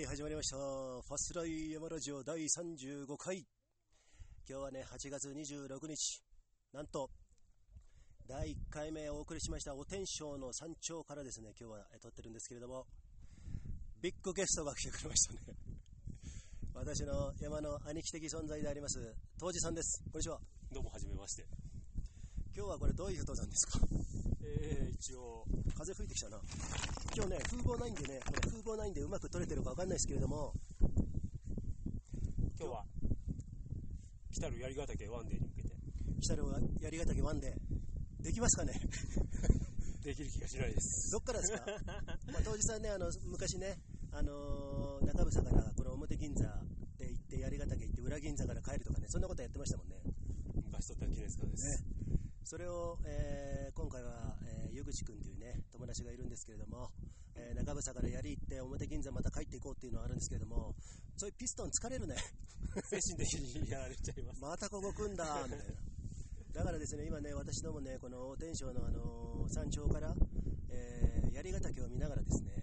[0.00, 0.56] はい、始まりました。
[0.56, 3.36] ファスライ山ラジオ第35回。
[4.48, 6.22] 今日はね、8月26日。
[6.72, 7.10] なんと、
[8.26, 12.86] 第1回目お送りしましたお天正の山頂からですね、今日はえ撮ってるんですけれども、
[14.00, 15.40] ビッグゲストが来てくれましたね。
[16.72, 18.98] 私の山の兄貴的存在であります、
[19.38, 20.02] 当時さんです。
[20.10, 20.40] こんにちは。
[20.72, 21.46] どうも、はじめまして。
[22.56, 23.80] 今日はこれどういう登山ですか？
[24.50, 25.44] えー、一応、
[25.76, 26.40] 風吹いてきたな。
[27.16, 30.52] 今日ね、風貌ないんでね、これ風貌ないんでうまく撮れてるかわかんないですけれども、
[32.58, 32.84] 今日は、
[34.32, 35.74] 来たる槍ヶ岳ワンデーに向けて、
[36.20, 37.54] 来たるは槍ヶ岳ワンで、
[38.20, 38.72] できますかね？
[40.04, 41.10] できる気がしないです。
[41.12, 41.64] どっからですか？
[42.32, 43.78] まあ、当時さんね、あの、昔ね、
[44.12, 46.44] あのー中房からこの表銀座
[46.98, 49.96] で行って、槍ヶ岳行って、裏銀座から帰るとかね、そんなことやってましたもんね。
[50.66, 51.84] 昔撮った記念塚です。
[52.44, 53.49] それを、えー今回は、えー、
[54.80, 56.88] 湯口くんというね、友達がいるんですけれども、
[57.36, 60.74] えー中房から槍行って、表銀座また帰っていこうっていうのはあるんですけれども、
[61.16, 62.16] そういうピストン疲れるね。
[62.88, 64.40] 精神的にやられちゃいます。
[64.40, 65.64] またここ組んだみたいな。
[66.52, 70.14] だからですね、今ね、私どもね、この天正の、あのー山頂から、
[70.70, 72.62] えー、槍ヶ岳を見ながらですね、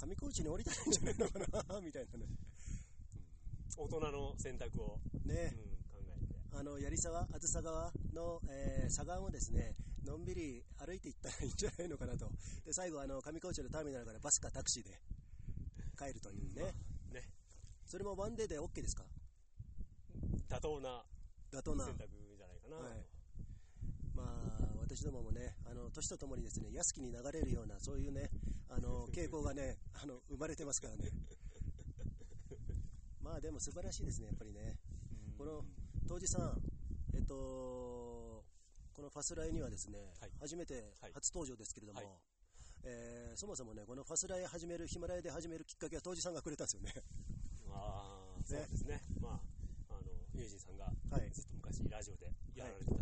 [0.00, 2.26] 上高地に降りたらいいんじゃないのかな、みたいなね。
[3.76, 5.54] 大人の選択を、うん、ね、
[5.92, 6.58] 考えて。
[6.58, 9.76] あの、槍沢、あずさ川の、えー、左岸をですね、
[10.08, 12.26] のんびり歩いていったらいいんじゃないのかなと。
[12.64, 14.90] で、最後、あの、上高地のターミナルからバスかタクシーで
[15.98, 16.72] 帰るというね。
[17.12, 17.22] ね。
[17.84, 19.04] それもワンデーで OK ですか？
[20.48, 21.04] 妥当な
[21.52, 21.84] 妥当な。
[21.84, 22.82] 選択じゃないかなと。
[22.84, 23.04] はい
[24.14, 28.28] まあ、私どももね、あの、年とともにですね、安きに流れるような、そういうね、
[28.68, 31.10] あの、 傾向がね、あの、生まれてますからね。
[33.22, 34.74] まあ、でも素晴らしいですね、やっぱりね。
[35.30, 35.64] うんこの、
[36.08, 36.60] 当時さん、
[37.14, 38.17] えっと、こ
[39.08, 40.30] のファスライにはですね、はい。
[40.40, 41.12] 初めてはい。
[41.14, 42.08] 初登場ですけれども、はい。
[42.84, 46.92] えーそもそもね、このファスライ始める、ヒマラヤで始めるきっかけは当時さんがくれたんですよね。
[47.72, 49.00] ああ、そうですね。
[49.20, 51.30] まあ、あの、ユージンさんが、はい。
[51.30, 52.94] ずっと昔ラジオでやられてた、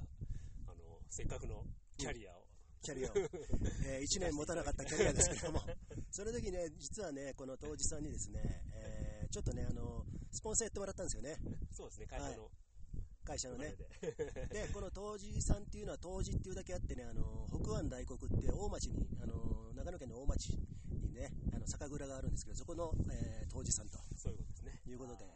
[0.70, 1.64] あの、せっかくの
[1.96, 2.44] キャリアを、
[2.82, 3.12] キャリアを、
[3.88, 5.62] え1年持たなかったキャリアですけれども、
[6.12, 11.36] その時ね、実はね、この当時さんにですね、えーちょっとね、あの、スポンサーやってもらったんですよね、
[11.72, 12.50] そうですね、会社の
[13.26, 13.74] 会社のね。
[14.00, 14.14] で。
[14.48, 20.56] で、この当時さんっていうのは、当時っていうだけあってね、あの、北湾大国って大町に、あの、長野県の大町
[20.88, 24.82] にね、あの、酒蔵があるんですけど、そこの、えー当時さんとそういうことですね。
[24.86, 25.32] いうことでは、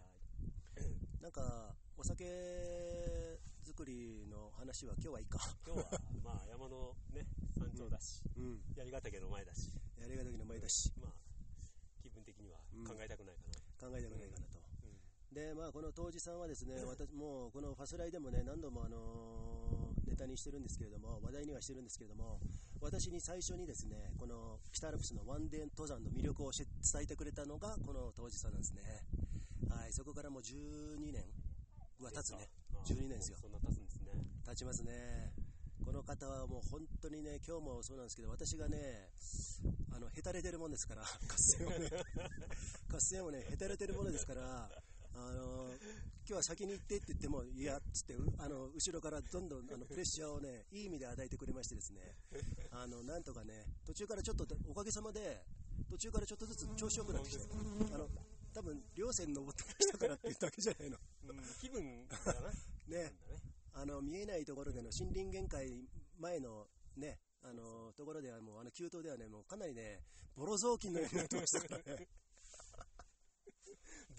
[1.23, 5.39] なんか、お酒作りの話は今日はいいか。
[5.65, 7.25] 今日は、まあ、山のね、
[7.57, 8.61] 山頂だし、うん。
[8.77, 11.13] 槍ヶ岳の前だし、やりがたきの前だし、まあ、
[12.03, 13.43] 気分的にはうん考えたくないか
[13.81, 13.89] な。
[13.89, 14.60] 考えたくないかなと。
[15.31, 19.81] うんで、まあ、この当時さんはですね、私もうこのファスライでもね、何度もあのー
[20.11, 22.41] ネタにしてるんですけれども、話題にはしてるんですけれども、
[22.81, 28.83] 私に最初にですね、この北アルプスのワンデー登山の魅力を教え伝えてくれたのが、この当時さんなんですね。
[29.71, 31.23] はい、そこからもう12年
[32.03, 32.51] は経つね。
[32.75, 34.11] ああ12年ですよそんな経つんですね。
[34.45, 35.31] 経ちますね。
[35.85, 39.11] この方はもう本当にね、今日もそうなんですけど、私がね、
[39.95, 41.07] あの、へたれてるもんですから、 合
[41.39, 41.91] 戦をね、
[42.91, 44.71] 合戦をね、へたれてるものですから、
[45.15, 45.71] あの、
[46.27, 52.01] 今日は先に行ってって言っても、いや、つって、うあの、後ろからどんどんあのプレッシャーをね、いい意味で与えてくれましてですね、
[52.71, 55.43] あの、なんとかね、途中からちょっと、おかげさまで、
[55.91, 57.45] 途中からちょっとずつ調子よくなってきて、
[57.95, 58.09] あの、
[58.55, 60.99] 多分、稜線登ってきたからっていうだけじゃないの。
[61.29, 62.51] うん、気分だな。
[62.89, 63.13] ね。
[63.73, 65.89] あの見えないところでの森林限界
[66.19, 66.67] 前の
[66.97, 70.03] ね、あのところではもう、あの急登ではね、もうかなりね、
[70.37, 72.09] ボロ雑巾のようになってましたからね、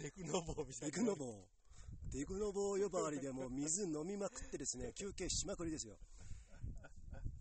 [0.01, 0.97] デクノボーみたいな。
[0.97, 5.97] デクノボー、デクノボー呼ばわりでもう水飲みまくってですね、 休憩しまくりですよ。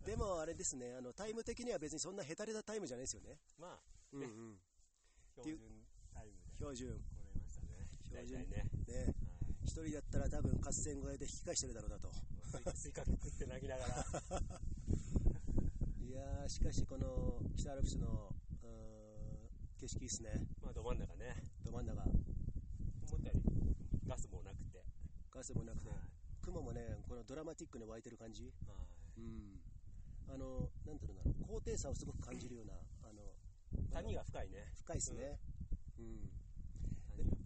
[0.05, 3.39] でもあれですね、あのタイム的には別にそんなヘタレなタイムじゃないですよね。
[3.57, 3.79] まあ、
[4.13, 4.59] うんうん、
[5.37, 5.59] 標準
[6.13, 6.89] タイムで標準。
[6.89, 7.87] ましたね。
[8.03, 8.69] 標準ね。
[8.87, 9.15] ね、はい
[9.63, 12.11] 一人だったら多分合戦小屋で引き返してるだろうなと。
[12.75, 13.95] スイカ食って泣きながら。
[16.01, 21.43] いやー、しかしこの北アルプスのうーん景色いいっすね、まあ、ど真ん中ね。
[21.63, 22.03] ど真ん中。
[24.11, 24.83] ガスもなくて。
[25.31, 25.99] ガスもなくてはい、
[26.43, 29.55] 雲もね、このドラマティックに湧いてる感じ、はいうん、
[30.27, 32.75] あの、なんていうのかな、高低差をすごく感じるような、
[33.07, 33.23] あの、
[33.87, 34.67] 谷が深いね。
[34.83, 35.39] 深いですね。
[35.95, 36.27] うん。
[37.15, 37.39] 谷が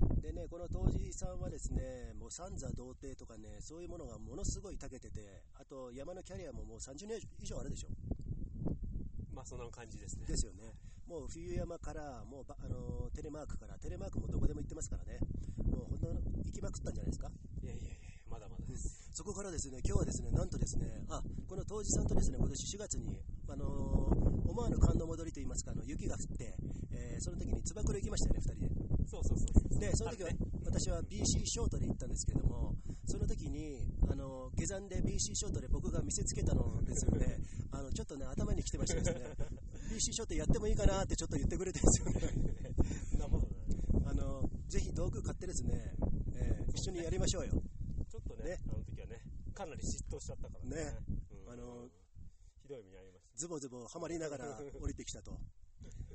[0.00, 0.22] 深い。
[0.22, 7.88] でね、この当時さんはですね、もう三座童貞とかね、そういうものがものすごい長けてて、あと山のキャリアももう30年以上あるでしょ。
[9.34, 10.24] まあ、そんな感じですね。
[10.24, 10.72] ですよね。
[11.06, 15.20] もう冬山から、もうばあのテレマークから、テレマークもどこでも行ってますからね、
[16.46, 17.30] 行きまくったんじゃないですか？
[17.62, 17.96] いやいやいや、
[18.30, 19.10] まだまだです。
[19.12, 26.56] そこからですね、今日はですね、なんとですね、あ、この当時さんとですね、今年4月に、あのー思わぬ寒の戻りといいますか、あの雪が降って、
[26.92, 29.06] えーその時につば九郎行きましたよね、2人で。
[29.06, 29.44] そうそうそ
[29.76, 29.78] う。
[29.78, 30.30] で、その時は
[30.64, 37.38] 私は BC ショートで行ったんですけれども、その時に、あの、下山で BC ショートで僕が見せつけたのですよね、
[37.70, 39.36] あの、ちょっとね、頭に来てましたですね、
[39.92, 42.74] BC ショートやってもいいかなってちょっと言ってくれてるんですよね。
[43.18, 44.06] なことない。
[44.06, 46.05] あの、ぜひ道具買ってですね、えー
[46.76, 47.52] 一緒にやりましょうよ。
[48.12, 49.22] ちょっとねねあの時はね、
[49.54, 50.76] かなり嫉妬しちゃったからね。
[50.76, 50.92] ね
[51.48, 51.88] うんあの
[52.60, 53.38] ひどい目に遭いました。
[53.38, 55.40] ズボズボはまりながら 降りてきたと。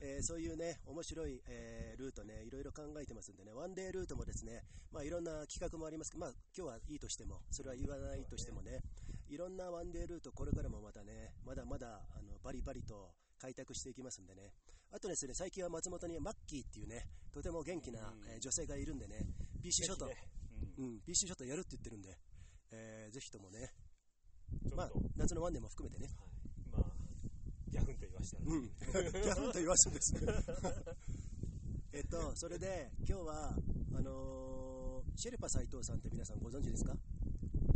[0.01, 8.81] えーそういうね、面白い、えールートね、いろいろ考えてますんでね、ワンデールートもですね、まあいろんな企画もありますけど、まあ今日はいいとしても、それは言わないとしてもね、
[9.29, 14.53] いろんなワンデールート、これからもまたね、まだまだあのバリバリと開拓していきますんでね。
[14.91, 19.25] あとですね、最近は松本にマッキーっていうね、とても元気な、うんえー女性がいるんでね、
[19.61, 20.40] BC ショット、ぜひね
[20.77, 22.17] うん、BC ショットやるって言ってるんで、
[22.71, 23.69] えーぜひともね、
[24.75, 26.27] まあ夏のワンデーも含めてね、はい、
[26.71, 26.91] まあ、
[27.69, 30.13] ギャフンと言わしたら、うん、 ギャフンと言わすんです。
[30.15, 30.21] ね。
[31.93, 33.49] えっと、それで、今日は、
[33.93, 36.95] あのーシェルパ斎藤さんって皆さんご存知ですか？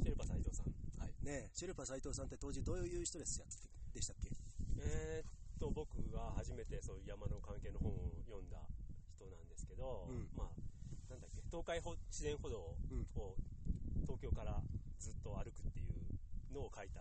[0.01, 0.73] シェルパ斎藤さん。
[0.97, 1.09] はい。
[1.21, 3.45] ねえシェルパ斎藤さんって当時どういう人ですや
[3.93, 4.31] でしたっけ？
[4.79, 8.65] えーっと、僕が初めてそういう山の関係の本を読んだ
[9.17, 10.27] 人なんですけど、うん
[11.55, 13.07] 東海ほ自然歩道をうん
[14.03, 14.59] 東京から
[14.99, 15.95] ずっと歩くっていう
[16.51, 16.99] のを書いた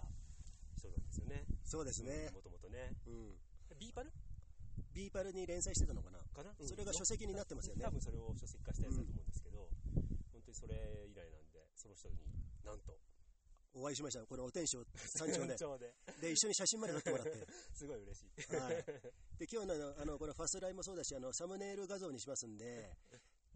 [0.78, 1.42] 人なんですよね。
[1.66, 2.30] そうですね。
[2.30, 2.94] もともとね。
[3.02, 3.34] うん。
[3.82, 4.14] ビーパル？
[4.94, 6.22] ビーパルに連載してたのかな？
[6.30, 7.90] かな、うんそれが書籍になってますよね多。
[7.90, 9.66] 分それを書籍化したやつだと思うんですけど、
[10.30, 10.74] 本当にそれ
[11.10, 12.22] 以来なんで、その人に
[12.62, 12.94] なんと、
[13.74, 14.22] お会いしました。
[14.22, 14.78] このお天正
[15.18, 15.58] 山頂で。
[15.58, 15.90] 頂で
[16.22, 17.42] で、一緒に写真まで撮ってもらって。
[17.74, 18.54] すごい嬉しい。
[18.54, 18.78] はい。
[19.34, 22.94] で、今日のあの、このファスライもそうだし、あの、サムネイル画像にしますんで、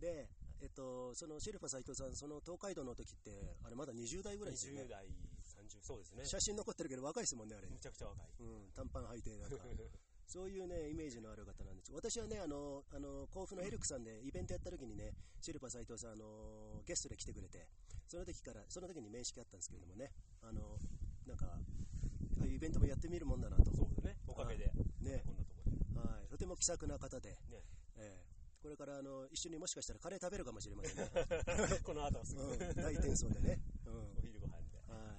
[0.01, 0.29] で、
[0.61, 3.31] えっと、そのシェルパ斎藤さん、その東海道の時って、
[3.65, 4.89] あれまだ20代ぐらいですよね20。
[4.91, 6.25] 代、30、そうですね。
[6.25, 7.69] 写真残ってるけど若いですもんね、あれ。
[7.71, 8.27] めちゃくちゃ若い。
[8.41, 9.57] うん、短パン履いて、なんか。
[10.29, 11.91] そういうね、イメージのある方なんです。
[11.91, 17.67] 私はね、あの、あの、甲府のヘルクさんでイベントやった時にね、シェルパ斎藤さん、あの、ゲストで来てくれて、
[18.07, 20.13] その時から、その時に面識あったんですけれどもね、
[20.43, 20.79] あの、
[21.25, 23.73] なんか、ああいうイベントもやってみるもんだなと。
[23.75, 24.67] そうだね、おかげで、
[25.01, 26.09] ねこんなところで。
[26.09, 27.63] はい、とても気さくな方で、ね、
[27.97, 31.11] ええこれからあの一緒にもしかしたらカレー食べるかもしれませんね。
[31.85, 33.61] この後すぐ、うん、大転送でね。
[33.87, 34.83] うんお昼ご飯で。
[34.93, 35.15] は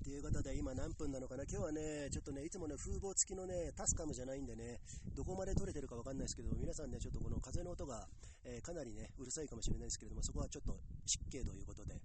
[0.00, 0.04] い。
[0.04, 1.44] ということで、今何分なのかな？
[1.44, 4.80] 今日はね、ちょっとね、いつもね、風防付きのね、タスカムじゃないんでね、
[5.14, 8.08] どこまで撮れてるかわかんないですけど、皆さんね、ちょっとこの風の音が、
[8.44, 12.00] えーかなりね、うるさいかもしれないですけれども、そこはちょっと失敬ということで、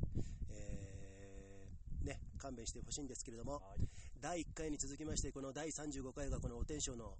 [0.49, 3.87] えーね、勘弁してほしいんですけれども、はい
[4.21, 7.17] 第1回に続きまして、この第35回がこのお天正の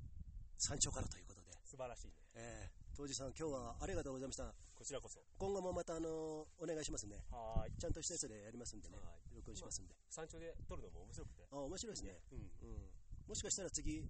[0.59, 1.31] 山頂からということで、
[1.71, 2.13] 素晴らしいね。
[2.35, 4.51] えー、当時さん、今日はありがとうございました。
[4.75, 5.23] こちらこそ。
[5.39, 7.23] 今後もまた、あのお願いしますね。
[7.31, 7.79] はーい。
[7.79, 9.95] ちゃんとしたやつでやりますんでねは、録音しますんで。
[10.09, 11.47] 山頂で撮るのも面白くて。
[11.47, 12.19] あ、面白いですね。
[12.27, 12.39] うん。
[12.39, 12.91] うん、
[13.23, 14.03] もしかしたら次、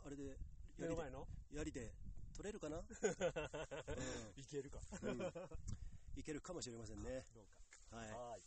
[0.00, 0.40] あれで、
[0.80, 1.04] やりで
[1.52, 1.92] やりで
[2.32, 2.80] 取れるかな、
[4.40, 4.80] いけるか。
[5.02, 5.32] うんうん
[6.16, 7.24] いけるかもしれませんね。
[7.32, 7.96] どうか。
[7.96, 8.40] はい、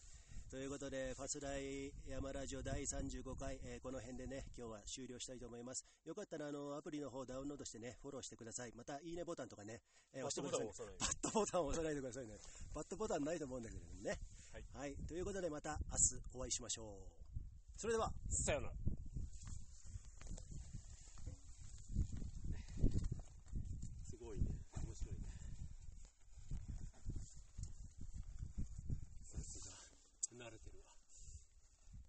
[0.74, 5.86] ことで、ファスライ山ラジオ第35回、えーこの辺でね、今日は終了したいと思います。
[6.04, 8.74] よかったら、あの、アプリの方ダウンロードしてね、フォローしてください。
[8.76, 9.82] また、いいねボタンとかね、
[10.14, 10.74] えー押してください、ね。
[11.00, 12.40] バットボタンを押さないでくださいね。
[12.74, 14.20] バットボタンないと思うんだけどね。
[14.52, 14.96] はいはい。
[15.08, 17.80] ということで、また明日お会いしましょう。
[17.80, 18.12] それでは。
[18.30, 19.03] さよなら。